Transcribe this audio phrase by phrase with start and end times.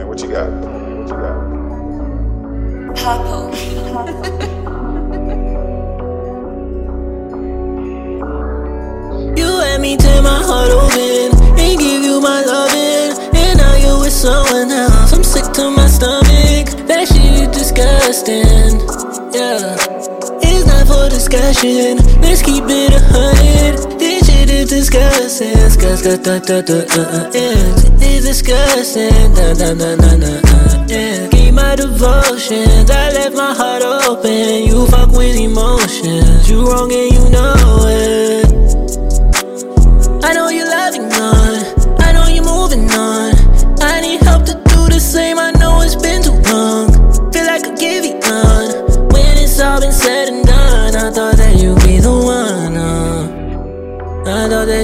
[0.00, 0.08] man.
[0.08, 0.50] What you got?
[0.50, 1.50] What you got?
[2.96, 3.50] Purple.
[9.36, 14.00] you let me take my heart open and give you my loving, and now you
[14.00, 15.12] with someone else.
[15.12, 16.86] I'm sick to my stomach.
[16.86, 18.80] That shit is disgusting.
[19.32, 19.76] Yeah,
[20.42, 21.98] it's not for discussion.
[22.20, 23.99] Let's keep it a hundred.
[24.92, 25.54] Is disgusting.
[25.54, 26.22] Disgusting.
[26.22, 27.74] Da, da, da, uh, uh, yeah.
[28.02, 29.34] It's disgusting.
[29.34, 31.28] Da, da, da, da, da, uh, yeah.
[31.28, 32.90] Gave my devotions.
[32.90, 34.64] I left my heart open.
[34.64, 36.50] You fuck with emotions.
[36.50, 37.54] You wrong and you know
[37.86, 38.09] it.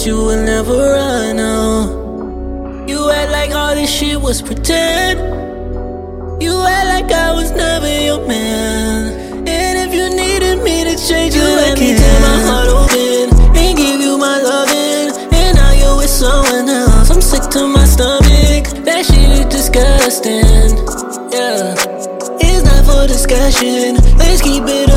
[0.00, 1.38] Thought you would never run.
[1.38, 2.86] Uh.
[2.86, 5.20] You act like all this shit was pretend.
[6.42, 9.46] You act like I was never your man.
[9.46, 13.76] And if you needed me to change, you let me tear my heart open and
[13.76, 15.32] give you my loving.
[15.32, 17.10] And now you're with someone else.
[17.10, 18.84] I'm sick to my stomach.
[18.84, 20.76] That shit is disgusting.
[21.32, 21.74] Yeah.
[22.40, 23.96] It's not for discussion.
[24.16, 24.89] Let's keep it.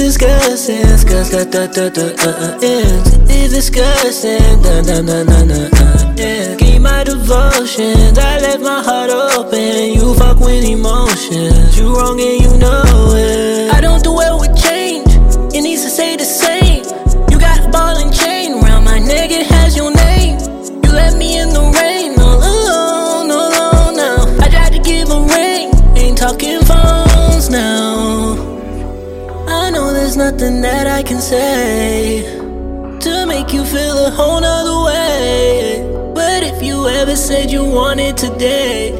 [0.00, 0.80] Is disgusting.
[0.80, 1.50] Disgusting.
[1.50, 3.04] Da, da, da, uh, uh, yeah.
[3.28, 4.62] It's disgusting.
[4.62, 6.56] Da, da, da, da, da, uh, yeah.
[6.56, 8.16] Gave my devotions.
[8.16, 9.92] I left my heart open.
[9.92, 11.78] You fuck with emotions.
[11.78, 12.82] You wrong and you know
[13.14, 13.74] it.
[13.74, 15.06] I don't do well with change.
[15.54, 16.82] It needs to say the same.
[17.30, 19.30] You got a ball and chain round my neck.
[19.30, 20.38] It has your name.
[20.82, 24.24] You left me in the rain, all alone, all alone now.
[24.42, 26.59] I tried to give a ring, ain't talking
[30.20, 32.20] nothing that I can say
[33.00, 35.80] to make you feel a whole nother way.
[36.14, 38.90] But if you ever said you wanted today,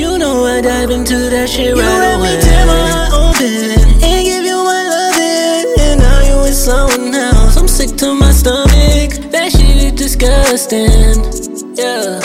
[0.00, 2.40] you know I dive into that shit You right let me away.
[2.46, 3.70] tear my open
[4.08, 7.56] and give you my loving, and now you with someone else.
[7.56, 9.10] I'm sick to my stomach.
[9.34, 11.18] That shit is disgusting.
[11.74, 12.20] Yeah.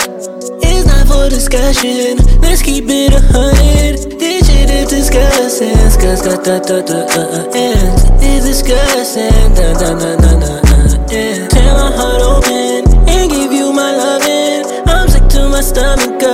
[0.62, 2.18] It's not for discussion.
[2.40, 3.98] Let's keep it a hundred.
[4.20, 5.76] This shit is disgusting.
[5.76, 6.42] Disgusting.
[6.42, 8.20] Da, da, da, uh, uh, yeah.
[8.20, 9.54] It's disgusting.
[9.54, 11.48] Da, da, da, da, da, uh, yeah.
[11.48, 14.88] Tear my heart open and give you my loving.
[14.88, 16.31] I'm sick to my stomach, girl.